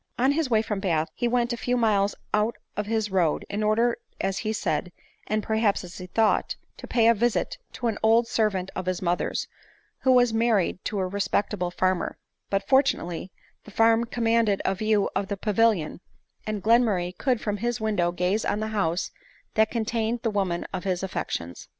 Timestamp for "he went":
1.13-1.53